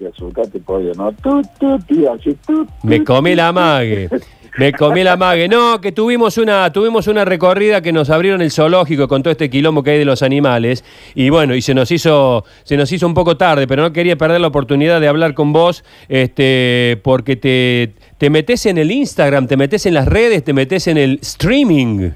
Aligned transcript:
Y 0.00 0.06
azúcate 0.06 0.60
pollo, 0.60 0.92
¿no? 0.94 1.10
Tú, 1.12 1.42
tú, 1.58 1.76
tío, 1.80 2.12
así, 2.12 2.32
tú, 2.46 2.64
tú, 2.64 2.70
Me 2.84 3.02
comí 3.02 3.34
la 3.34 3.50
mague. 3.50 4.08
Me 4.56 4.72
comí 4.72 5.02
la 5.02 5.16
mague. 5.16 5.48
No, 5.48 5.80
que 5.80 5.90
tuvimos 5.90 6.38
una, 6.38 6.72
tuvimos 6.72 7.08
una 7.08 7.24
recorrida 7.24 7.80
que 7.82 7.90
nos 7.92 8.08
abrieron 8.08 8.40
el 8.40 8.52
zoológico 8.52 9.08
con 9.08 9.24
todo 9.24 9.32
este 9.32 9.50
quilombo 9.50 9.82
que 9.82 9.90
hay 9.90 9.98
de 9.98 10.04
los 10.04 10.22
animales. 10.22 10.84
Y 11.16 11.30
bueno, 11.30 11.52
y 11.56 11.62
se 11.62 11.74
nos 11.74 11.90
hizo, 11.90 12.44
se 12.62 12.76
nos 12.76 12.92
hizo 12.92 13.08
un 13.08 13.14
poco 13.14 13.36
tarde, 13.36 13.66
pero 13.66 13.82
no 13.82 13.92
quería 13.92 14.14
perder 14.16 14.40
la 14.40 14.46
oportunidad 14.46 15.00
de 15.00 15.08
hablar 15.08 15.34
con 15.34 15.52
vos, 15.52 15.82
este, 16.08 17.00
porque 17.02 17.34
te, 17.34 17.94
te 18.18 18.30
metes 18.30 18.66
en 18.66 18.78
el 18.78 18.92
Instagram, 18.92 19.48
te 19.48 19.56
metes 19.56 19.84
en 19.84 19.94
las 19.94 20.06
redes, 20.06 20.44
te 20.44 20.52
metes 20.52 20.86
en 20.86 20.96
el 20.96 21.18
streaming. 21.22 22.10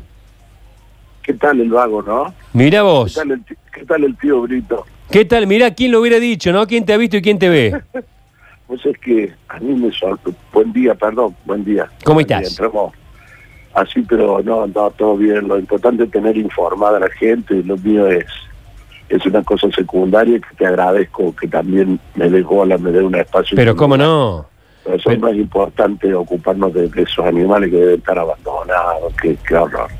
¿Qué 1.25 1.33
tal 1.35 1.61
el 1.61 1.71
vago, 1.71 2.01
no? 2.01 2.33
Mira 2.53 2.79
¿Qué 2.79 2.83
vos. 2.83 3.14
tal 3.14 3.33
el, 3.33 3.45
ti- 3.45 3.55
qué 3.75 3.85
tal 3.85 4.05
el 4.05 4.17
tío 4.19 4.41
Brito? 4.43 4.87
¿Qué 5.13 5.25
tal? 5.25 5.47
Mira 5.47 5.75
quién 5.75 5.93
lo 5.93 6.01
hubiera 6.01 6.19
dicho, 6.19 6.53
¿no? 6.53 6.67
¿Quién 6.67 6.85
te 6.85 6.93
ha 6.93 6.97
visto 6.97 7.17
y 7.17 7.23
quién 7.23 7.39
te 7.39 7.49
ve? 7.49 7.81
Pues 8.69 8.87
es 8.87 8.97
que 9.01 9.31
a 9.49 9.59
mí 9.61 9.75
me 9.75 9.93
sorprendió. 9.93 10.41
Buen 10.50 10.73
día, 10.73 10.95
perdón, 10.95 11.36
buen 11.45 11.63
día. 11.63 11.91
¿Cómo 12.05 12.14
Buen 12.14 12.27
día, 12.27 12.39
estás? 12.39 12.53
entramos 12.59 12.95
así, 13.75 14.00
pero 14.09 14.41
no, 14.43 14.67
no, 14.67 14.91
todo 14.93 15.14
bien. 15.19 15.46
Lo 15.46 15.59
importante 15.59 16.05
es 16.05 16.11
tener 16.11 16.39
informada 16.39 16.96
a 16.96 17.00
la 17.00 17.11
gente. 17.11 17.55
y 17.57 17.63
Lo 17.64 17.77
mío 17.77 18.07
es 18.07 18.25
es 19.11 19.27
una 19.27 19.43
cosa 19.43 19.71
secundaria 19.72 20.39
que 20.41 20.57
te 20.57 20.64
agradezco 20.67 21.36
que 21.36 21.49
también 21.49 22.00
me 22.14 22.31
des 22.31 22.44
bola, 22.47 22.79
me 22.79 22.93
dé 22.93 23.03
un 23.03 23.14
espacio. 23.14 23.55
Pero 23.57 23.77
cómo 23.77 23.94
no. 23.99 24.47
Pero 24.85 24.97
eso 24.97 25.11
es 25.11 25.17
Pero- 25.17 25.29
más 25.29 25.36
importante 25.36 26.14
ocuparnos 26.14 26.72
de, 26.72 26.89
de 26.89 27.03
esos 27.03 27.27
animales 27.27 27.69
que 27.71 27.77
deben 27.77 27.99
estar 27.99 28.19
abandonados. 28.19 29.13
Qué, 29.21 29.36
qué 29.47 29.55
horror. 29.55 29.91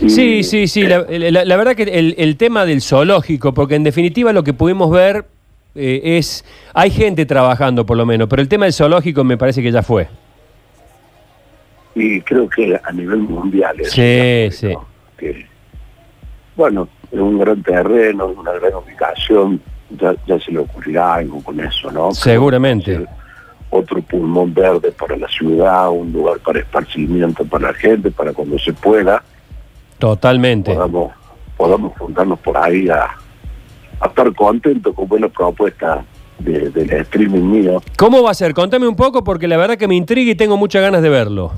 Y- 0.00 0.10
Sí, 0.10 0.42
sí, 0.44 0.66
sí. 0.68 0.82
La, 0.84 1.04
la- 1.08 1.44
la 1.44 1.56
verdad 1.56 1.74
que 1.74 1.82
el, 1.84 2.14
el 2.18 2.36
tema 2.36 2.64
del 2.64 2.80
zoológico, 2.82 3.52
porque 3.54 3.74
en 3.74 3.84
definitiva 3.84 4.32
lo 4.32 4.42
que 4.44 4.52
pudimos 4.54 4.90
ver 4.90 5.24
eh, 5.74 6.00
es, 6.18 6.44
hay 6.74 6.90
gente 6.90 7.26
trabajando 7.26 7.84
por 7.86 7.96
lo 7.96 8.06
menos, 8.06 8.28
pero 8.28 8.40
el 8.42 8.48
tema 8.48 8.64
del 8.66 8.72
zoológico 8.72 9.24
me 9.24 9.36
parece 9.36 9.62
que 9.62 9.70
ya 9.72 9.82
fue. 9.82 10.08
y 11.94 12.20
creo 12.22 12.48
que 12.48 12.78
a 12.82 12.92
nivel 12.92 13.18
mundial 13.18 13.80
es 13.80 13.90
Sí, 13.90 14.48
sí. 14.52 14.72
que 15.16 15.46
bueno 16.56 16.88
es 17.10 17.18
un 17.18 17.38
gran 17.38 17.60
terreno 17.62 18.26
una 18.26 18.52
gran 18.52 18.74
ubicación 18.74 19.60
ya, 19.98 20.14
ya 20.26 20.38
se 20.38 20.52
le 20.52 20.58
ocurrirá 20.60 21.14
algo 21.14 21.42
con 21.42 21.58
eso 21.60 21.90
no 21.90 22.12
Seguramente. 22.12 23.04
Otro 23.70 24.00
pulmón 24.00 24.54
verde 24.54 24.92
para 24.92 25.16
la 25.16 25.28
ciudad 25.28 25.90
un 25.90 26.12
lugar 26.12 26.38
para 26.38 26.60
esparcimiento 26.60 27.44
para 27.44 27.68
la 27.72 27.74
gente 27.74 28.10
para 28.10 28.32
cuando 28.32 28.58
se 28.58 28.72
pueda 28.72 29.22
Totalmente. 29.98 30.72
podamos 30.74 31.12
podamos 31.56 31.92
juntarnos 31.98 32.38
por 32.40 32.56
ahí 32.56 32.88
a, 32.88 33.04
a 34.00 34.06
estar 34.06 34.32
contentos 34.34 34.94
con 34.94 35.08
buenas 35.08 35.30
propuestas 35.32 36.04
de- 36.38 36.70
del 36.70 36.88
streaming 36.92 37.42
mío 37.50 37.82
¿Cómo 37.96 38.22
va 38.22 38.30
a 38.30 38.34
ser? 38.34 38.54
Contame 38.54 38.86
un 38.86 38.94
poco 38.94 39.24
porque 39.24 39.48
la 39.48 39.56
verdad 39.56 39.76
que 39.76 39.88
me 39.88 39.96
intriga 39.96 40.30
y 40.30 40.34
tengo 40.36 40.56
muchas 40.56 40.82
ganas 40.82 41.02
de 41.02 41.08
verlo. 41.08 41.50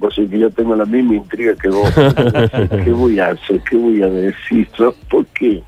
Vos 0.00 0.14
sabés 0.14 0.30
que 0.30 0.38
yo 0.40 0.50
tengo 0.50 0.74
la 0.74 0.86
misma 0.86 1.14
intriga 1.14 1.54
que 1.54 1.68
vos. 1.68 1.88
¿Qué 2.84 2.90
voy 2.90 3.20
a 3.20 3.28
hacer? 3.28 3.60
¿Qué 3.68 3.76
voy 3.76 4.02
a 4.02 4.06
decir? 4.08 4.66
¿no? 4.78 4.92
Porque 5.08 5.62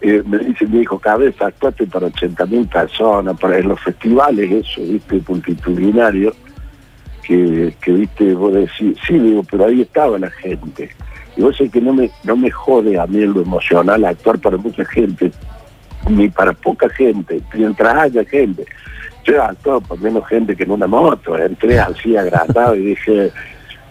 eh, 0.00 0.22
me 0.26 0.38
dice 0.38 0.66
mi 0.66 0.80
hijo, 0.80 0.98
cabeza, 0.98 1.46
actuaste 1.46 1.86
para 1.86 2.06
80 2.06 2.46
mil 2.46 2.66
personas, 2.66 3.38
para 3.38 3.58
en 3.58 3.68
los 3.68 3.78
festivales, 3.80 4.50
eso, 4.50 4.80
viste, 4.80 5.20
multitudinario, 5.28 6.32
que, 7.28 7.74
que 7.82 7.92
viste, 7.92 8.32
vos 8.34 8.54
decís, 8.54 8.96
sí, 9.06 9.18
digo, 9.18 9.42
pero 9.50 9.66
ahí 9.66 9.82
estaba 9.82 10.18
la 10.18 10.30
gente. 10.30 10.88
Y 11.36 11.42
vos 11.42 11.54
sabés 11.56 11.70
que 11.70 11.80
no 11.80 11.92
me, 11.92 12.10
no 12.24 12.36
me 12.36 12.50
jode 12.50 12.98
a 12.98 13.06
mí 13.06 13.20
lo 13.26 13.42
emocional 13.42 14.02
actuar 14.06 14.38
para 14.38 14.56
mucha 14.56 14.84
gente, 14.86 15.30
ni 16.08 16.28
para 16.30 16.54
poca 16.54 16.88
gente, 16.88 17.40
mientras 17.54 17.94
haya 17.94 18.24
gente. 18.24 18.64
Yo 19.24 19.42
actúo 19.42 19.80
por 19.82 20.00
menos 20.00 20.26
gente 20.26 20.56
que 20.56 20.62
en 20.64 20.70
una 20.70 20.86
moto, 20.86 21.36
entré 21.36 21.78
así 21.78 22.16
agradado 22.16 22.74
y 22.74 22.86
dije, 22.86 23.30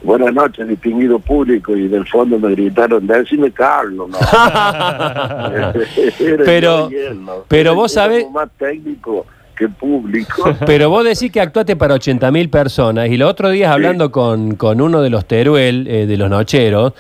buenas 0.02 0.34
noches, 0.34 0.68
distinguido 0.68 1.20
público, 1.20 1.76
y 1.78 1.88
del 1.88 2.08
fondo 2.08 2.40
me 2.40 2.50
gritaron, 2.52 3.06
decime 3.06 3.52
Carlos, 3.52 4.10
¿no? 4.10 4.18
Pero- 6.44 6.90
¿no? 7.16 7.34
pero 7.48 7.76
vos 7.76 7.96
sabés- 7.96 8.30
más 8.32 8.50
técnico 8.58 9.26
que 9.58 9.68
público. 9.70 10.56
Pero 10.66 10.90
vos 10.90 11.04
decís 11.04 11.32
que 11.32 11.42
actuaste 11.42 11.76
para 11.76 11.96
80.000 11.96 12.50
personas 12.50 13.10
y 13.10 13.18
los 13.18 13.30
otros 13.32 13.52
días 13.54 13.70
Sí. 13.70 13.74
hablando 13.74 14.12
con, 14.12 14.56
con 14.56 14.80
uno 14.82 15.02
de 15.02 15.10
los 15.10 15.26
Teruel, 15.26 15.88
eh, 15.88 16.06
de 16.06 16.18
los 16.18 16.30
Nocheros, 16.30 16.94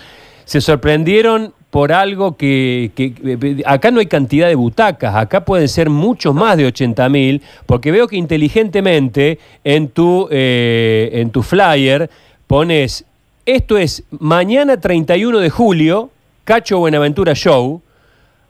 se 0.46 0.60
sorprendieron 0.62 1.54
por 1.70 1.92
algo 1.92 2.38
que, 2.38 2.92
que- 2.96 3.14
que- 3.14 3.62
acá 3.66 3.92
no 3.92 4.00
hay 4.00 4.06
cantidad 4.08 4.48
de 4.48 4.56
butacas, 4.56 5.14
acá 5.16 5.44
pueden 5.44 5.68
ser 5.68 5.90
muchos 5.90 6.34
más 6.34 6.56
de 6.58 6.66
80.000, 6.68 7.42
porque 7.66 7.92
veo 7.92 8.08
que 8.08 8.16
inteligentemente 8.16 9.38
en 9.66 9.90
tu, 9.90 10.28
eh, 10.32 11.10
en 11.14 11.30
tu 11.30 11.44
flyer 11.44 12.10
pones, 12.48 13.04
esto 13.46 13.78
es 13.78 14.04
mañana 14.12 14.80
31 14.80 15.40
de 15.40 15.50
julio, 15.50 16.10
Cacho 16.46 16.80
Buenaventura 16.80 17.36
Show, 17.36 17.82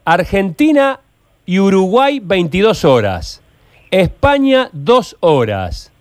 Argentina 0.05 0.99
y 1.45 1.59
Uruguay 1.59 2.21
22 2.23 2.85
horas. 2.85 3.41
España 3.91 4.69
2 4.73 5.17
horas. 5.21 5.91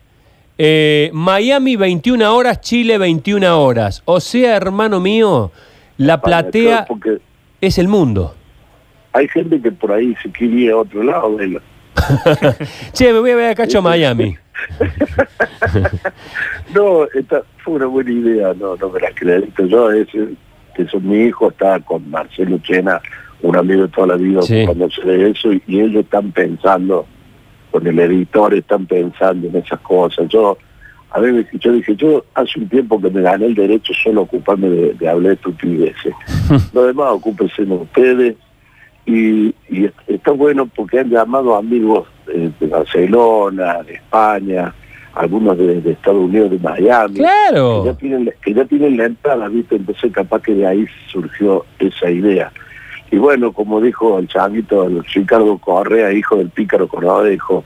Eh, 0.59 1.11
Miami 1.13 1.77
21 1.77 2.35
horas, 2.35 2.61
Chile 2.61 2.99
21 2.99 3.61
horas. 3.63 4.03
O 4.07 4.21
sea, 4.21 4.57
hermano 4.57 5.01
mío, 5.01 5.53
la 5.99 6.21
platea 6.21 6.87
Porque 6.87 7.19
es 7.61 7.79
el 7.79 7.89
mundo. 7.89 8.35
hay 9.13 9.29
gente 9.29 9.61
que 9.61 9.71
por 9.73 9.93
ahí 9.93 10.15
se 10.23 10.31
quiere 10.31 10.55
ir 10.55 10.71
a 10.73 10.79
otro 10.79 11.03
lado. 11.03 11.37
de 11.37 11.49
la- 11.49 11.63
Che, 12.93 13.13
me 13.13 13.19
voy 13.21 13.31
a 13.31 13.37
ver 13.37 13.51
a 13.51 13.55
Cacho 13.55 13.79
a 13.79 13.83
Miami. 13.83 14.37
No, 16.75 17.05
esta 17.15 17.43
fue 17.59 17.75
una 17.75 17.87
buena 17.87 18.11
idea, 18.11 18.55
no, 18.55 18.77
no 18.77 18.89
me 18.91 19.01
la 19.01 19.09
acredito. 19.09 19.65
Yo, 19.67 19.91
ese, 19.93 20.29
que 20.75 20.87
son 20.89 21.09
mi 21.09 21.25
hijo, 21.27 21.49
estaba 21.51 21.79
con 21.81 22.09
Marcelo 22.11 22.59
Chena, 22.59 23.01
un 23.43 23.57
amigo 23.57 23.83
de 23.83 23.89
toda 23.89 24.09
la 24.09 24.17
vida, 24.17 24.43
Sí. 24.43 24.65
cuando 24.67 24.91
se 24.91 25.03
ve 25.03 25.31
eso, 25.31 25.53
y 25.53 25.63
ellos 25.81 26.05
están 26.05 26.33
pensando, 26.33 27.07
con 27.77 27.87
el 27.87 27.99
editor 27.99 28.55
están 28.55 28.87
pensando 28.87 29.49
en 29.49 29.57
esas 29.57 29.81
cosas. 29.81 30.27
Yo, 30.29 30.57
a 31.11 31.21
ver, 31.21 31.47
yo 31.61 31.73
dije, 31.73 31.95
yo 31.97 32.25
hace 32.35 32.59
un 32.61 32.69
tiempo 32.71 32.99
que 33.01 33.11
me 33.11 33.21
gané 33.21 33.47
el 33.47 33.55
derecho 33.55 33.93
solo 34.03 34.21
a 34.21 34.25
ocuparme 34.25 34.69
de, 34.69 34.95
de 34.95 35.09
hablar 35.09 35.29
de 35.31 35.35
estupideces. 35.35 36.15
Lo 36.73 36.85
demás, 36.85 37.09
ocúpense 37.13 37.63
en 37.63 37.73
ustedes. 37.73 38.37
Y, 39.05 39.55
y 39.69 39.85
es- 39.85 39.93
está 40.09 40.31
bueno 40.33 40.67
porque 40.75 41.01
han 41.01 41.11
llamado 41.11 41.55
amigos 41.55 42.09
de 42.27 42.67
Barcelona, 42.67 43.83
de 43.83 43.95
España, 43.95 44.75
algunos 45.15 45.57
de, 45.59 45.81
de 45.81 45.93
Estados 45.93 46.25
Unidos, 46.25 46.51
de 46.51 46.59
Miami, 46.59 47.15
que 47.15 47.21
ya, 47.23 47.49
Claro. 47.51 47.97
tienen, 48.01 48.33
que 48.43 48.55
ya 48.55 48.65
tienen 48.65 48.97
la 48.97 49.05
entrada, 49.05 49.49
¿viste? 49.49 49.77
Entonces 49.77 50.11
capaz 50.13 50.43
que 50.43 50.55
de 50.55 50.67
ahí 50.67 50.87
surgió 51.13 51.65
esa 51.79 52.11
idea. 52.11 52.51
Y 53.11 53.19
bueno, 53.19 53.53
como 53.53 53.81
dijo 53.81 54.19
el 54.19 54.29
changuito, 54.29 54.85
el 54.85 55.05
Ricardo 55.05 55.59
Correa, 55.59 56.13
hijo 56.13 56.37
del 56.37 56.51
pícaro 56.51 56.89
Correa, 56.89 57.23
dijo, 57.31 57.65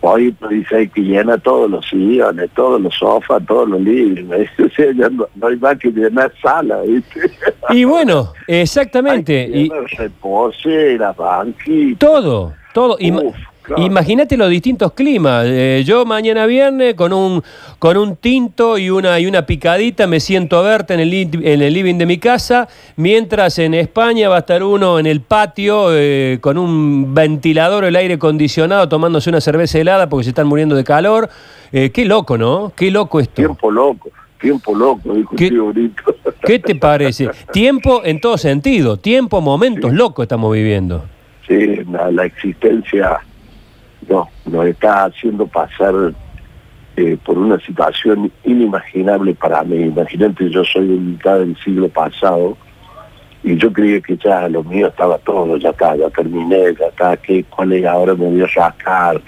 hoy 0.00 0.32
pues, 0.32 0.50
dice 0.50 0.76
hay 0.76 0.88
que 0.88 1.00
llenar 1.02 1.40
todos 1.40 1.70
los 1.70 1.86
sillones, 1.88 2.50
todos 2.54 2.80
los 2.80 2.94
sofás, 2.94 3.44
todos 3.46 3.68
los 3.68 3.80
o 4.58 4.68
sea, 4.74 4.92
ya 4.92 5.08
no, 5.10 5.26
no 5.34 5.46
hay 5.46 5.56
más 5.56 5.78
que 5.78 5.90
llenar 5.90 6.32
sala, 6.42 6.80
¿viste? 6.82 7.30
Y 7.70 7.84
bueno, 7.84 8.32
exactamente. 8.46 9.40
Hay 9.40 9.52
que 9.52 9.58
Y 9.58 9.68
llenar 9.68 9.84
reposeras, 9.98 11.16
banquitos. 11.16 11.98
todo, 11.98 12.54
todo. 12.72 12.96
Uf, 12.98 13.36
claro. 13.68 13.82
Imagínate 13.82 14.36
los 14.36 14.50
distintos 14.50 14.92
climas. 14.92 15.44
Eh, 15.46 15.82
yo 15.86 16.04
mañana 16.04 16.46
viernes 16.46 16.94
con 16.94 17.12
un 17.12 17.42
con 17.78 17.96
un 17.96 18.16
tinto 18.16 18.78
y 18.78 18.90
una 18.90 19.20
y 19.20 19.26
una 19.26 19.46
picadita 19.46 20.06
me 20.06 20.18
siento 20.20 20.58
a 20.58 20.62
verte 20.62 20.94
en 20.94 21.00
el 21.00 21.12
en 21.14 21.62
el 21.62 21.72
living 21.72 21.96
de 21.96 22.06
mi 22.06 22.18
casa, 22.18 22.68
mientras 22.96 23.58
en 23.58 23.74
España 23.74 24.28
va 24.28 24.36
a 24.36 24.38
estar 24.40 24.62
uno 24.62 24.98
en 24.98 25.06
el 25.06 25.20
patio 25.20 25.88
eh, 25.92 26.38
con 26.40 26.58
un 26.58 27.14
ventilador, 27.14 27.84
el 27.84 27.94
aire 27.96 28.14
acondicionado, 28.14 28.88
tomándose 28.88 29.30
una 29.30 29.40
cerveza 29.40 29.78
helada 29.78 30.08
porque 30.08 30.24
se 30.24 30.30
están 30.30 30.46
muriendo 30.46 30.74
de 30.74 30.84
calor. 30.84 31.28
Eh, 31.70 31.90
qué 31.90 32.04
loco, 32.04 32.38
¿no? 32.38 32.72
Qué 32.74 32.90
loco 32.90 33.20
esto. 33.20 33.34
Tiempo 33.34 33.70
loco, 33.70 34.10
tiempo 34.40 34.74
loco, 34.74 35.14
dijo 35.14 35.36
¿Qué? 35.36 35.44
el 35.44 35.50
tío 35.50 35.66
Brito. 35.66 36.02
¿Qué 36.42 36.58
te 36.58 36.74
parece? 36.74 37.28
Tiempo 37.52 38.02
en 38.04 38.20
todo 38.20 38.38
sentido, 38.38 38.96
tiempo, 38.96 39.40
momentos 39.40 39.92
locos 39.92 40.24
estamos 40.24 40.52
viviendo. 40.52 41.04
Sí, 41.46 41.76
la, 41.90 42.10
la 42.10 42.24
existencia 42.24 43.20
no, 44.08 44.28
nos 44.46 44.66
está 44.66 45.04
haciendo 45.04 45.46
pasar 45.46 45.94
eh, 46.96 47.16
por 47.24 47.38
una 47.38 47.60
situación 47.60 48.32
inimaginable 48.44 49.34
para 49.34 49.62
mí. 49.62 49.76
Imagínate, 49.76 50.50
yo 50.50 50.64
soy 50.64 50.88
de 50.88 50.94
mitad 50.96 51.38
del 51.38 51.56
siglo 51.62 51.88
pasado 51.88 52.56
y 53.44 53.56
yo 53.56 53.72
creía 53.72 54.00
que 54.00 54.16
ya 54.16 54.48
lo 54.48 54.64
mío 54.64 54.88
estaba 54.88 55.16
todo, 55.18 55.56
ya 55.58 55.70
está, 55.70 55.94
ya 55.96 56.10
terminé, 56.10 56.74
ya 56.78 56.86
está, 56.86 57.16
¿qué, 57.16 57.44
¿cuál 57.44 57.72
es? 57.72 57.86
Ahora 57.86 58.14
me 58.14 58.26
voy 58.26 58.42
a 58.42 58.46
rascar, 58.46 59.20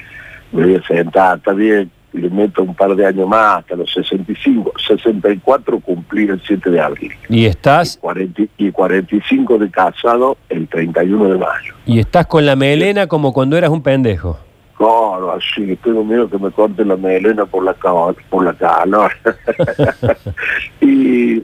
me 0.53 0.65
voy 0.65 0.75
a 0.75 0.83
sentar, 0.83 1.39
está 1.39 1.53
bien, 1.53 1.91
le 2.13 2.29
meto 2.29 2.63
un 2.63 2.75
par 2.75 2.95
de 2.97 3.07
años 3.07 3.29
más, 3.29 3.59
hasta 3.59 3.77
los 3.77 3.93
65, 3.93 4.73
64 4.89 5.79
cumplí 5.79 6.25
el 6.25 6.43
7 6.45 6.71
de 6.71 6.81
abril. 6.81 7.13
Y 7.29 7.47
estás 7.47 7.99
40 8.01 8.43
y 8.59 8.73
45 8.73 9.59
de 9.59 9.71
casado 9.71 10.37
el 10.49 10.67
31 10.67 11.29
de 11.29 11.39
mayo. 11.39 11.75
y 11.87 12.01
estás 12.01 12.27
con 12.27 12.45
la 12.45 12.57
melena 12.57 13.07
como 13.07 13.33
cuando 13.33 13.57
eras 13.57 13.71
un 13.71 13.83
pendejo. 13.83 14.39
Claro, 14.81 15.33
así, 15.33 15.77
tengo 15.85 16.03
miedo 16.03 16.31
que 16.31 16.39
me 16.39 16.51
corte 16.51 16.87
la 16.87 16.97
melena 16.97 17.45
por 17.45 17.63
la, 17.65 17.75
por 17.75 18.43
la 18.47 18.55
calor. 18.55 19.13
y, 20.81 21.35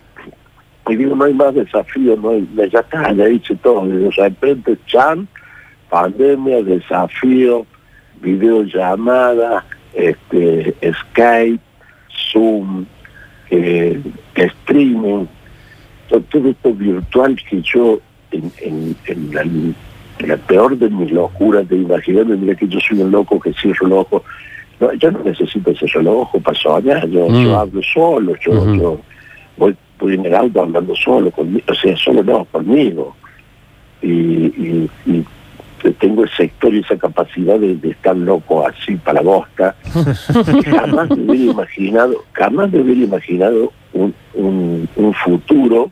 y 0.88 0.96
digo, 0.96 1.14
no 1.14 1.24
hay 1.26 1.34
más 1.34 1.54
desafío, 1.54 2.16
no 2.16 2.30
hay, 2.30 2.48
ya 2.72 2.80
está, 2.80 3.12
ya 3.12 3.28
hice 3.28 3.54
todo. 3.56 3.86
De 3.86 4.10
repente, 4.10 4.78
chan, 4.86 5.28
pandemia, 5.90 6.62
desafío, 6.62 7.66
videollamada, 8.22 9.66
este, 9.92 10.74
Skype, 11.10 11.60
Zoom, 12.32 12.86
eh, 13.50 14.00
streaming, 14.34 15.26
todo, 16.08 16.22
todo 16.22 16.48
esto 16.48 16.72
virtual 16.72 17.36
que 17.50 17.60
yo 17.60 18.00
en, 18.30 18.50
en- 18.62 18.96
en 19.04 19.74
la, 20.20 20.36
peor 20.36 20.76
de 20.78 20.88
mis 20.90 21.10
locuras 21.12 21.68
de 21.68 21.76
imaginarme, 21.76 22.36
mira 22.36 22.54
que 22.54 22.68
yo 22.68 22.78
soy 22.80 23.00
un 23.00 23.10
loco 23.10 23.38
que 23.40 23.52
cierro 23.54 23.86
los 23.86 23.98
ojos. 24.00 24.22
No, 24.80 24.92
yo 24.94 25.10
no 25.10 25.20
necesito 25.24 25.70
los 25.70 26.06
ojos 26.06 26.42
para 26.42 26.58
soñar, 26.58 27.08
yo, 27.08 27.28
Mm. 27.28 27.44
yo 27.44 27.58
hablo 27.58 27.80
solo, 27.82 28.34
yo, 28.44 28.74
yo 28.76 29.00
voy, 29.56 29.74
voy 29.98 30.14
en 30.14 30.26
el 30.26 30.34
auto 30.34 30.62
hablando 30.62 30.94
solo, 30.96 31.30
conmigo, 31.30 31.64
o 31.68 31.74
sea, 31.74 31.96
solo 31.96 32.22
no, 32.22 32.44
conmigo. 32.46 33.16
Y, 34.02 34.08
y, 34.08 34.90
y 35.06 35.24
tengo 35.98 36.24
ese 36.24 36.36
sector 36.36 36.74
y 36.74 36.80
esa 36.80 36.96
capacidad 36.96 37.58
de, 37.58 37.76
de 37.76 37.90
estar 37.90 38.16
loco 38.16 38.66
así 38.66 38.96
para 38.96 39.20
bosta. 39.22 39.74
jamás 40.66 41.08
me 41.10 41.22
hubiera 41.32 41.52
imaginado, 41.52 42.24
jamás 42.32 42.70
me 42.72 42.80
hubiera 42.80 43.00
imaginado 43.02 43.72
un, 43.92 44.14
un, 44.34 44.88
un 44.96 45.14
futuro 45.14 45.90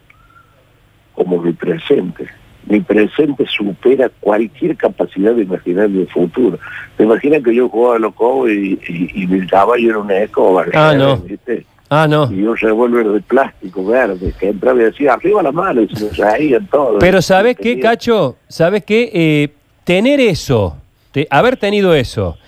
como 1.15 1.41
mi 1.41 1.53
presente. 1.53 2.27
Mi 2.67 2.81
presente 2.81 3.45
supera 3.47 4.11
cualquier 4.21 4.77
capacidad 4.77 5.35
de 5.35 5.43
imaginar 5.43 5.89
mi 5.89 6.07
futuro. 6.07 6.59
¿Te 6.97 7.05
imaginas 7.05 7.43
que 7.43 7.55
yo 7.55 7.69
jugaba 7.69 7.97
a 7.97 7.99
los 7.99 8.15
cobos 8.15 8.51
y, 8.51 8.79
y, 8.89 9.23
y 9.23 9.27
mi 9.27 9.47
caballo 9.47 9.91
era 9.91 9.99
una 9.99 10.19
escoba? 10.19 10.65
Ah, 10.75 10.95
no. 10.97 11.19
¿viste? 11.19 11.67
Ah, 11.91 12.07
no. 12.09 12.33
Y 12.33 12.43
un 12.43 12.57
revólver 12.57 13.07
de 13.09 13.21
plástico 13.21 13.85
verde 13.85 14.33
que 14.41 14.49
entraba 14.49 14.81
y 14.81 14.85
decía, 14.85 15.13
arriba 15.13 15.43
la 15.43 15.53
mano, 15.53 15.83
y 15.83 15.89
se 15.95 16.09
reían 16.11 16.67
todos. 16.69 16.97
Pero 17.01 17.21
¿sabes 17.21 17.57
qué, 17.57 17.79
Cacho? 17.79 18.37
¿Sabes 18.49 18.83
qué? 18.85 19.11
Eh, 19.13 19.49
tener 19.85 20.19
eso, 20.21 20.77
te- 21.13 21.29
haber 21.31 21.57
tenido 21.59 21.95
eso 21.95 22.39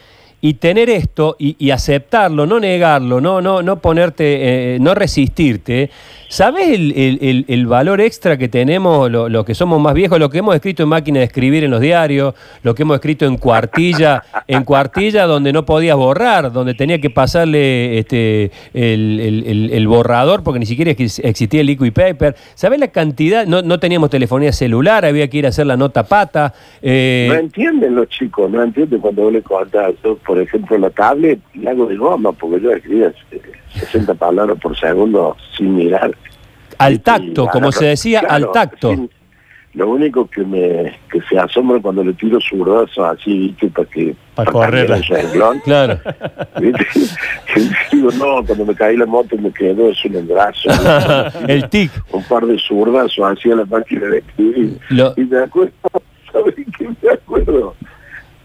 y 0.41 0.55
tener 0.55 0.91
esto 0.91 1.35
y, 1.39 1.57
aceptarlo, 1.71 2.47
no 2.47 2.61
negarlo, 2.61 3.21
no, 3.21 3.41
no, 3.41 3.63
no 3.63 3.79
ponerte, 3.81 4.75
eh, 4.75 4.79
no 4.81 4.95
resistirte. 4.95 5.91
¿Sabes 6.29 6.69
el, 6.71 6.93
el- 6.97 7.45
el- 7.49 7.67
valor 7.67 8.01
extra 8.01 8.37
que 8.37 8.49
tenemos 8.49 9.09
los 9.11 9.31
lo 9.31 9.45
que 9.45 9.55
somos 9.55 9.81
más 9.81 9.95
viejos? 9.95 10.19
Lo 10.19 10.29
que 10.29 10.39
hemos 10.39 10.55
escrito 10.57 10.83
en 10.83 10.89
máquina 10.89 11.21
de 11.21 11.25
escribir 11.25 11.63
en 11.65 11.71
los 11.71 11.81
diarios, 11.81 12.35
lo 12.65 12.75
que 12.75 12.83
hemos 12.83 12.97
escrito 12.97 13.27
en 13.27 13.37
cuartilla, 13.37 14.25
en 14.49 14.65
cuartilla 14.65 15.25
donde 15.27 15.53
no 15.53 15.65
podías 15.65 15.97
borrar, 15.97 16.53
donde 16.53 16.75
tenía 16.75 17.01
que 17.01 17.11
pasarle 17.11 17.99
este, 17.99 18.51
el, 18.75 19.71
el- 19.73 19.87
borrador 19.87 20.43
porque 20.43 20.59
ni 20.59 20.67
siquiera 20.67 20.91
ex- 20.91 21.21
existía 21.21 21.61
el 21.61 21.69
liquid 21.69 21.93
paper. 21.93 22.35
¿Sabes 22.55 22.81
la 22.81 22.89
cantidad? 22.89 23.47
No, 23.47 23.63
no 23.63 23.79
teníamos 23.79 24.11
telefonía 24.11 24.53
celular, 24.53 25.05
había 25.05 25.29
que 25.29 25.39
ir 25.39 25.47
a 25.47 25.51
hacer 25.51 25.67
la 25.67 25.77
nota 25.77 26.03
pata. 26.05 26.53
eh, 26.83 27.27
No 27.29 27.35
entienden 27.39 27.95
los 27.95 28.09
chicos, 28.09 28.51
no 28.51 28.63
entienden 28.63 29.01
cuando 29.01 29.23
vos 29.23 29.33
le 29.33 29.43
contás. 29.43 29.93
Por 30.27 30.39
ejemplo, 30.41 30.77
la 30.79 30.91
tablet 30.91 31.39
la 31.55 31.71
hago 31.71 31.87
de 31.87 31.97
goma, 31.97 32.33
porque 32.33 32.61
yo 32.61 32.73
escribía 32.73 33.13
eh, 33.31 33.41
60 33.75 34.15
palabras 34.15 34.59
por 34.61 34.77
segundo 34.77 35.37
sin 35.57 35.77
mirar. 35.77 36.11
al 36.79 37.01
tacto, 37.01 37.47
como 37.47 37.71
se 37.73 37.87
decía, 37.87 38.21
claro, 38.21 38.35
al 38.35 38.53
tacto. 38.53 38.91
sin- 38.91 39.11
lo 39.75 39.91
único 39.91 40.27
que 40.27 40.43
me 40.43 40.99
que 41.11 41.21
se 41.29 41.39
asombra 41.39 41.79
cuando 41.83 42.03
le 42.03 42.15
tiro 42.15 42.39
zurdazo 42.41 43.05
así, 43.05 43.49
¿viste? 43.49 43.69
Para 43.69 43.87
que 43.91 44.17
Pa' 44.35 44.45
cambiar 44.47 44.65
correrla. 44.71 44.97
el 44.97 45.05
renglón. 45.05 45.61
Claro. 45.61 45.99
¿viste? 46.61 46.87
Y 47.93 47.97
digo, 47.97 48.11
no, 48.13 48.43
cuando 48.47 48.65
me 48.65 48.75
caí 48.75 48.97
la 48.97 49.05
moto 49.05 49.37
me 49.37 49.51
quedó 49.53 49.91
eso 49.91 50.09
en 50.09 50.15
el 50.17 50.25
brazo. 50.25 50.71
el 51.47 51.69
tic. 51.69 51.91
Un 52.11 52.25
par 52.25 52.47
de 52.47 52.59
zurdazos 52.59 53.19
hacia 53.23 53.55
la 53.55 53.67
máquina 53.67 54.07
de 54.07 54.19
escribir. 54.19 54.79
Lo- 54.89 55.13
Y 55.15 55.25
me 55.27 55.39
acuerdo, 55.41 55.73
¿sabes 56.33 56.55
qué 56.79 56.89
me 57.03 57.11
acuerdo? 57.13 57.75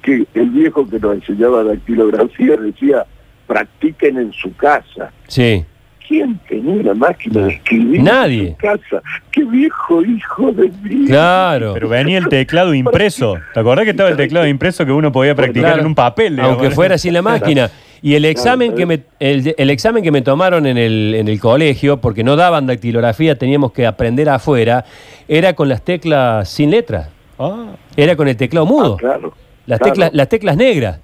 Que 0.02 0.26
el 0.34 0.50
viejo 0.50 0.88
que 0.90 1.00
nos 1.00 1.16
enseñaba 1.16 1.64
dactilografía 1.64 2.58
decía, 2.58 3.06
practiquen 3.48 4.18
en 4.18 4.34
su 4.34 4.56
casa. 4.56 5.12
Sí. 5.28 5.64
¿Quién 6.08 6.40
tenía 6.50 6.74
una 6.74 6.94
máquina 6.94 7.46
de 7.46 7.54
escribir 7.54 8.02
Nadie. 8.04 8.42
en 8.42 8.52
su 8.52 8.58
casa? 8.58 9.02
¡Qué 9.32 9.44
viejo 9.46 10.04
hijo 10.04 10.52
de 10.52 10.70
mí! 10.84 11.06
Claro. 11.06 11.74
Pero 11.74 11.88
venía 11.88 12.18
el 12.18 12.28
teclado 12.28 12.74
impreso. 12.74 13.36
¿Te 13.54 13.60
acordás 13.62 13.86
que 13.86 13.92
estaba 13.92 14.10
el 14.10 14.18
teclado 14.18 14.46
impreso 14.48 14.86
que 14.86 14.92
uno 14.92 15.12
podía 15.12 15.36
practicar 15.36 15.70
Claro. 15.72 15.82
en 15.82 15.88
un 15.88 15.96
papel? 15.96 16.36
digamos? 16.36 16.58
Aunque 16.58 16.74
fuera 16.76 16.98
sin 16.98 17.14
la 17.14 17.22
máquina. 17.22 17.70
Y 18.04 18.16
el 18.16 18.26
examen 18.26 18.74
que 18.74 18.88
me, 18.88 19.04
el, 19.20 19.54
el 19.56 19.70
examen 19.70 20.02
que 20.04 20.10
me 20.10 20.24
tomaron 20.24 20.66
en 20.66 20.76
el, 20.80 21.14
en 21.14 21.28
el 21.28 21.40
colegio, 21.40 21.98
porque 22.02 22.24
no 22.24 22.36
daban 22.36 22.66
dactilografía, 22.66 23.38
teníamos 23.38 23.74
que 23.74 23.86
aprender 23.86 24.28
afuera, 24.28 24.84
era 25.28 25.54
con 25.54 25.70
las 25.70 25.84
teclas 25.86 26.50
sin 26.50 26.72
letra. 26.72 27.10
Ah, 27.38 27.76
Era 27.96 28.16
con 28.16 28.28
el 28.28 28.36
teclado 28.36 28.66
Ah, 28.66 28.70
mudo. 28.70 28.98
claro. 28.98 29.34
Las, 29.72 29.80
claro. 29.80 29.94
teclas, 29.94 30.14
las 30.14 30.30
teclas 30.30 30.58
negras. 30.58 31.00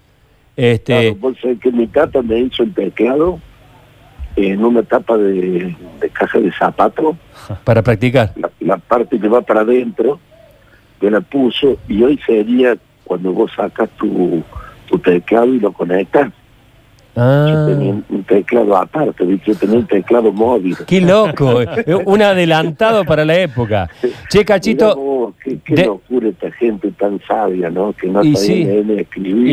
Este, 0.58 0.94
Claro, 0.94 1.16
vos 1.16 1.38
sabés 1.42 1.60
que 1.60 1.72
mi 1.72 1.88
tata 1.88 2.22
me 2.22 2.40
hizo 2.40 2.64
el 2.64 2.74
teclado 2.74 3.40
en 4.36 4.64
una 4.64 4.84
tapa 4.84 5.18
de, 5.18 5.74
de 6.02 6.10
caja 6.10 6.40
de 6.40 6.52
zapato, 6.52 7.18
para 7.64 7.81
practicar. 7.81 8.34
la, 8.36 8.52
la 8.60 8.78
parte 8.78 9.19
que 9.19 9.28
va 9.30 9.42
para 9.42 9.62
adentro, 9.62 10.19
me 11.00 11.10
la 11.10 11.22
puso 11.22 11.78
y 11.88 12.04
hoy 12.04 12.19
sería 12.25 12.78
cuando 13.06 13.31
vos 13.31 13.52
sacas 13.56 13.90
tu, 13.92 14.44
tu 14.90 15.00
teclado 15.00 15.54
y 15.54 15.60
lo 15.60 15.72
conectas. 15.72 16.31
Yo 17.18 17.24
Ah, 17.24 17.66
tenía 17.68 17.94
un- 18.10 18.24
teclado 18.25 18.78
aparte, 18.78 19.25
yo 19.44 19.56
tenía 19.56 19.80
un 19.80 19.88
teclado 19.88 20.31
móvil. 20.31 20.78
qué 20.86 21.02
loco. 21.02 21.62
eh, 21.64 21.96
Un 22.06 22.22
adelantado 22.22 23.04
para 23.06 23.25
la 23.25 23.36
época. 23.40 23.90
Che, 24.30 24.46
Cachito. 24.46 24.96
vos, 24.96 25.34
qué, 25.44 25.58
qué 25.66 25.74
de- 25.74 25.86
locura 25.88 26.30
esta 26.30 26.52
gente 26.52 26.92
tan 26.92 27.19
sabia, 27.28 27.72
¿no? 27.72 27.92
Que 27.94 28.06
no 28.08 28.19
sabía 28.22 28.36
sí. 28.36 28.64
leer 28.66 28.86
ni 28.86 28.94
escribir. 29.00 29.48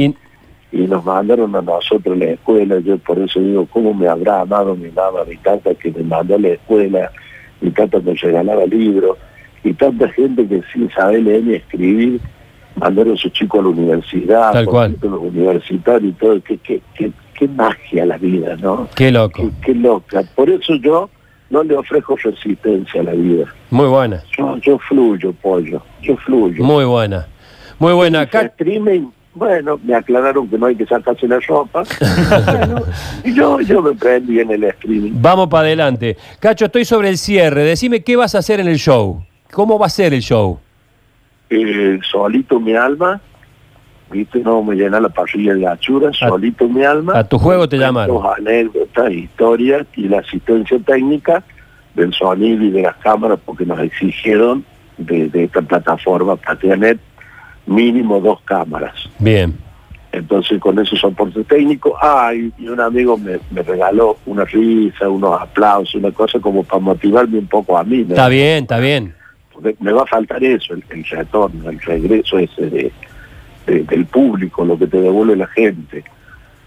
y- 0.73 0.77
y 0.83 0.87
nos 0.89 1.03
mandaron 1.07 1.57
a 1.57 1.63
nosotros 1.63 2.15
a 2.17 2.19
la 2.19 2.33
escuela. 2.33 2.81
Yo 2.81 2.99
por 2.99 3.19
eso 3.19 3.41
digo, 3.41 3.65
¿cómo 3.71 3.95
me 3.95 4.09
habrá 4.09 4.41
amado 4.43 4.75
mi 4.77 4.91
mamá, 4.91 5.21
mi 5.27 5.37
tata 5.39 5.75
que 5.75 5.91
me 5.91 6.03
mandó 6.03 6.35
a 6.35 6.39
la 6.39 6.49
escuela? 6.49 7.13
Mi 7.63 7.71
tata 7.71 7.99
me 8.01 8.13
regalaba 8.13 8.67
libros. 8.67 9.17
Y 9.63 9.73
tanta 9.73 10.07
gente 10.11 10.47
que 10.47 10.61
sin 10.73 10.91
saber 10.91 11.23
leer 11.23 11.45
ni 11.45 11.55
escribir 11.55 12.21
mandaron 12.77 13.15
a 13.15 13.17
sus 13.17 13.33
chicos 13.33 13.61
a 13.61 13.63
la 13.63 13.69
universidad, 13.71 14.53
Tal 14.53 14.67
cual. 14.67 14.97
los 15.01 15.21
universitarios 15.23 16.11
y 16.11 16.15
todo. 16.17 16.43
Qué, 16.43 16.59
qué, 16.59 16.83
qué, 16.95 17.13
qué 17.35 17.49
magia 17.49 18.07
la 18.07 18.17
vida, 18.19 18.57
¿no? 18.57 18.89
Qué 18.95 19.11
loco. 19.11 19.43
Qué, 19.43 19.51
qué 19.67 19.75
loca. 19.75 20.23
Por 20.35 20.49
eso 20.51 20.75
yo 20.77 21.11
no 21.51 21.63
le 21.63 21.77
ofrezco 21.77 22.17
resistencia 22.17 23.01
a 23.01 23.05
la 23.05 23.13
vida. 23.13 23.45
Muy 23.71 23.87
buena. 23.87 24.23
Yo, 24.37 24.57
yo 24.59 24.79
fluyo, 24.79 25.33
pollo. 25.33 25.83
Yo 26.03 26.17
fluyo. 26.19 26.65
Muy 26.65 26.85
buena. 26.85 27.27
Muy 27.79 27.93
buena. 27.93 28.27
Ca- 28.27 28.43
streaming, 28.43 29.09
bueno, 29.35 29.79
me 29.85 29.95
aclararon 29.95 30.49
que 30.49 30.57
no 30.57 30.67
hay 30.67 30.77
que 30.77 30.87
sacarse 30.87 31.27
la 31.29 31.41
ropa. 31.41 31.83
Bueno, 32.45 32.83
y 33.25 33.35
yo, 33.35 33.61
yo 33.61 33.83
me 33.83 33.93
prendí 33.95 34.41
en 34.41 34.51
el 34.51 34.65
streaming. 34.65 35.13
Vamos 35.17 35.49
para 35.49 35.67
adelante. 35.67 36.17
Cacho, 36.41 36.67
estoy 36.67 36.85
sobre 36.85 37.09
el 37.09 37.19
cierre. 37.19 37.63
Decime 37.65 38.03
qué 38.03 38.17
vas 38.17 38.35
a 38.35 38.39
hacer 38.39 38.61
en 38.61 38.69
el 38.69 38.77
show. 38.77 39.23
¿Cómo 39.53 39.79
va 39.79 39.87
a 39.87 39.91
ser 39.91 40.15
el 40.15 40.21
show? 40.23 40.59
Eh, 41.51 41.99
solito 42.11 42.59
mi 42.59 42.75
alma, 42.75 43.21
viste, 44.15 44.39
no 44.41 44.63
me 44.63 44.77
llena 44.77 45.01
la 45.01 45.09
parrilla 45.09 45.55
de 45.55 45.67
achura, 45.67 46.09
A- 46.11 46.29
solito 46.29 46.69
mi 46.69 46.85
alma. 46.85 47.19
a 47.19 47.25
tu 47.25 47.39
juego 47.39 47.69
te 47.69 47.77
llamaron. 47.77 48.23
Anécdotas, 48.39 49.13
historias 49.13 49.87
y 49.97 50.09
la 50.09 50.21
asistencia 50.21 50.79
técnica 50.79 51.43
del 51.95 52.13
sonido 52.15 52.65
y 52.65 52.71
de 52.71 52.83
las 52.83 52.97
cámaras 52.97 53.39
porque 53.45 53.67
nos 53.67 53.79
exigieron 53.81 54.65
de, 54.99 55.29
de 55.29 55.45
esta 55.45 55.61
plataforma 55.63 56.37
Patrianet 56.37 56.99
mínimo 57.67 58.21
dos 58.21 58.41
cámaras. 58.43 58.95
Bien. 59.19 59.55
Entonces 60.13 60.61
con 60.61 60.79
ese 60.79 60.97
soporte 60.97 61.43
técnico, 61.45 61.97
ah, 62.01 62.33
y, 62.35 62.69
un 62.69 62.81
amigo 62.81 63.19
me, 63.19 63.39
me 63.51 63.63
regaló 63.63 64.17
una 64.27 64.45
risa, 64.45 65.09
unos 65.09 65.41
aplausos, 65.41 65.97
una 65.97 66.13
cosa 66.13 66.39
como 66.39 66.63
para 66.63 66.79
motivarme 66.81 67.39
un 67.39 67.49
poco 67.49 67.77
a 67.77 67.83
mí. 67.83 68.07
Está 68.09 68.29
bien, 68.29 68.63
está 68.63 68.79
bien. 68.79 69.13
Porque 69.53 69.75
me 69.81 69.93
va 69.93 70.03
a 70.03 70.07
faltar 70.07 70.43
eso, 70.45 70.75
el, 70.75 70.85
el 70.91 71.05
retorno, 71.05 71.69
el 71.71 71.81
regreso 71.81 72.39
ese 72.39 72.71
de, 72.71 72.93
de- 73.67 73.83
del 73.85 74.07
público, 74.07 74.65
lo 74.65 74.79
que 74.79 74.87
te 74.87 75.01
devuelve 75.01 75.37
la 75.37 75.47
gente. 75.49 76.05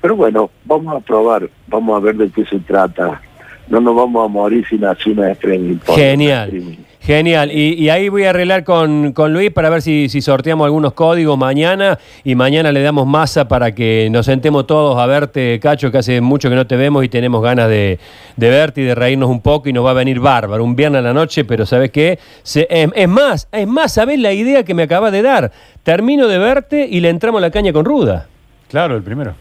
Pero 0.02 0.16
bueno, 0.16 0.50
vamos 0.66 0.96
a 0.96 1.00
probar, 1.00 1.50
vamos 1.68 1.98
a 1.98 2.00
ver 2.04 2.16
de 2.16 2.30
qué 2.30 2.46
se 2.46 2.60
trata. 2.60 3.22
No 3.68 3.82
nos 3.82 3.96
vamos 3.96 4.24
a 4.26 4.28
morir 4.28 4.66
sin 4.68 4.86
hacer 4.86 5.14
una 5.14 5.32
streaming. 5.32 5.78
Genial. 5.96 6.48
streaming. 6.50 6.78
Genial. 7.08 7.54
Y, 7.54 7.88
ahí 7.88 8.10
voy 8.10 8.26
a 8.26 8.32
arreglar 8.32 8.66
con, 8.66 9.14
con 9.14 9.32
Luis 9.32 9.50
para 9.50 9.70
ver 9.70 9.82
si, 9.82 10.10
si 10.10 10.22
sorteamos 10.22 10.66
algunos 10.66 10.92
códigos 10.92 11.38
mañana 11.38 11.98
y 12.26 12.36
mañana 12.36 12.74
le 12.74 12.82
damos 12.82 13.08
masa 13.08 13.48
para 13.48 13.74
que 13.74 14.10
nos 14.12 14.26
sentemos 14.26 14.68
todos 14.68 15.00
a 15.00 15.06
verte, 15.06 15.58
Cacho, 15.62 15.90
que 15.90 16.00
hace 16.00 16.20
mucho 16.20 16.50
que 16.50 16.56
no 16.58 16.68
te 16.68 16.76
vemos 16.76 17.06
y 17.06 17.08
tenemos 17.08 17.42
ganas 17.42 17.70
de, 17.70 17.98
de 18.36 18.50
verte 18.50 18.82
y 18.82 18.84
de 18.84 18.94
reírnos 18.94 19.30
un 19.30 19.40
poco 19.40 19.70
y 19.70 19.74
nos 19.74 19.86
va 19.86 19.92
a 19.92 19.94
venir 19.94 20.20
bárbaro, 20.20 20.66
un 20.66 20.76
viernes 20.76 21.00
a 21.00 21.02
la 21.02 21.14
noche, 21.14 21.46
pero 21.46 21.66
¿sabes 21.66 21.92
qué? 21.92 22.20
Se- 22.44 22.68
es, 22.70 22.90
es 22.94 23.08
más, 23.08 23.48
es 23.54 23.68
más, 23.68 23.94
¿sabes 23.94 24.20
la 24.20 24.34
idea 24.34 24.64
que 24.64 24.74
me 24.74 24.84
acabas 24.84 25.14
de 25.14 25.22
dar? 25.22 25.54
Termino 25.84 26.28
de 26.28 26.38
verte 26.40 26.86
y 26.92 27.00
le 27.00 27.08
entramos 27.08 27.40
la 27.40 27.52
caña 27.52 27.72
con 27.72 27.86
ruda. 27.86 28.28
Claro, 28.70 28.98
el 28.98 29.04
primero. 29.04 29.34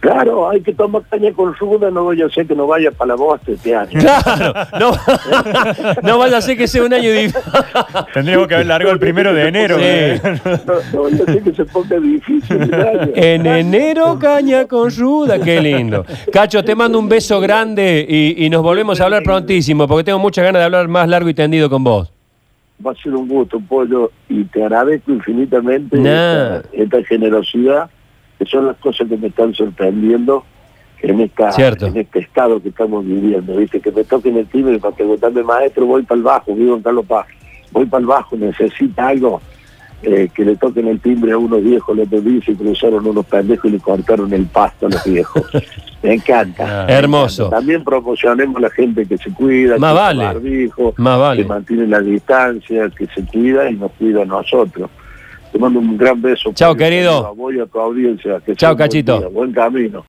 Claro, 0.00 0.48
hay 0.48 0.62
que 0.62 0.72
tomar 0.72 1.02
caña 1.10 1.30
con 1.32 1.54
ruda, 1.54 1.90
no 1.90 2.04
voy 2.04 2.22
a 2.22 2.26
hacer 2.26 2.46
que 2.46 2.54
no 2.54 2.66
vaya 2.66 2.90
para 2.90 3.08
la 3.08 3.14
bosta 3.16 3.52
este 3.52 3.76
año. 3.76 4.00
Claro, 4.00 4.54
no, 4.80 4.92
no 6.02 6.18
vaya 6.18 6.38
a 6.38 6.40
ser 6.40 6.56
que 6.56 6.66
sea 6.66 6.82
un 6.84 6.94
año 6.94 7.12
difícil. 7.12 7.40
Tendríamos 8.14 8.48
que 8.48 8.54
haber 8.54 8.66
largado 8.66 8.94
el 8.94 8.98
primero 8.98 9.34
de 9.34 9.48
enero. 9.48 9.76
Sí. 9.76 9.82
¿eh? 9.84 10.20
No, 10.66 10.74
no 10.94 11.02
vaya 11.02 11.22
a 11.22 11.26
ser 11.26 11.42
que 11.42 11.52
se 11.54 11.64
ponga 11.66 12.00
difícil 12.00 12.62
el 12.62 12.74
año. 12.74 13.12
En 13.14 13.44
enero 13.46 14.18
caña 14.18 14.66
con 14.66 14.90
ruda, 14.90 15.38
qué 15.38 15.60
lindo. 15.60 16.06
Cacho, 16.32 16.64
te 16.64 16.74
mando 16.74 16.98
un 16.98 17.08
beso 17.08 17.38
grande 17.38 18.06
y, 18.08 18.46
y 18.46 18.48
nos 18.48 18.62
volvemos 18.62 19.00
a 19.00 19.04
hablar 19.04 19.22
prontísimo, 19.22 19.86
porque 19.86 20.04
tengo 20.04 20.18
muchas 20.18 20.44
ganas 20.44 20.60
de 20.60 20.64
hablar 20.64 20.88
más 20.88 21.08
largo 21.08 21.28
y 21.28 21.34
tendido 21.34 21.68
con 21.68 21.84
vos. 21.84 22.10
Va 22.84 22.92
a 22.92 22.94
ser 22.94 23.14
un 23.14 23.28
gusto, 23.28 23.60
Pollo, 23.60 24.10
y 24.30 24.44
te 24.44 24.62
agradezco 24.64 25.12
infinitamente 25.12 25.98
Nah. 25.98 26.56
esta, 26.56 26.68
esta 26.72 27.04
generosidad, 27.04 27.90
que 28.40 28.46
son 28.46 28.66
las 28.66 28.76
cosas 28.78 29.06
que 29.06 29.16
me 29.18 29.26
están 29.28 29.52
sorprendiendo 29.54 30.44
en 31.02 31.20
esta 31.20 31.52
Cierto. 31.52 31.86
en 31.86 31.98
este 31.98 32.20
estado 32.20 32.60
que 32.60 32.70
estamos 32.70 33.04
viviendo. 33.06 33.54
Viste, 33.56 33.80
que 33.80 33.92
me 33.92 34.02
toquen 34.04 34.36
el 34.38 34.46
timbre 34.46 34.78
para 34.78 34.94
preguntarme, 34.96 35.42
maestro, 35.42 35.84
voy 35.86 36.02
para 36.04 36.16
el 36.18 36.22
bajo, 36.24 36.54
vivo 36.54 36.74
en 36.76 36.82
Carlos 36.82 37.04
Paz, 37.06 37.26
voy 37.70 37.84
para 37.86 38.00
el 38.00 38.06
bajo, 38.06 38.36
necesita 38.36 39.08
algo. 39.08 39.40
eh, 40.02 40.30
que 40.34 40.46
le 40.46 40.56
toquen 40.56 40.88
el 40.88 40.98
timbre 40.98 41.32
a 41.32 41.36
unos 41.36 41.62
viejos, 41.62 41.94
les 41.94 42.08
dice, 42.24 42.54
cruzaron 42.54 43.06
unos 43.06 43.26
pendejos 43.26 43.66
y 43.66 43.72
le 43.74 43.78
cortaron 43.80 44.32
el 44.32 44.46
pasto 44.46 44.86
a 44.86 44.88
los 44.88 45.04
viejos. 45.04 45.42
Me 46.02 46.14
encanta. 46.14 46.64
Ah. 46.84 46.86
me 46.86 46.94
Hermoso. 46.94 47.42
encanta. 47.48 47.56
También 47.58 47.84
promocionemos 47.84 48.56
a 48.56 48.60
la 48.60 48.70
gente 48.70 49.04
que 49.04 49.18
se 49.18 49.30
cuida, 49.34 49.76
Más 49.76 49.92
que 49.92 49.98
vale. 50.00 50.24
barbijo, 50.24 50.94
Más 50.96 51.18
vale. 51.18 51.42
que 51.42 51.48
mantiene 51.48 51.86
la 51.86 52.00
distancia, 52.00 52.88
que 52.96 53.06
se 53.08 53.22
cuida 53.26 53.70
y 53.70 53.74
nos 53.74 53.92
cuida 53.92 54.22
a 54.22 54.24
nosotros. 54.24 54.88
Te 55.52 55.58
mando 55.58 55.80
un 55.80 55.96
gran 55.96 56.20
beso. 56.20 56.52
Chao, 56.54 56.74
querido. 56.76 57.34
Voy 57.34 57.58
a 57.58 57.66
tu 57.66 57.80
audiencia. 57.80 58.40
Que 58.44 58.54
Chao, 58.54 58.74
buen 58.74 58.78
Cachito. 58.78 59.30
Buen 59.30 59.52
camino. 59.52 59.98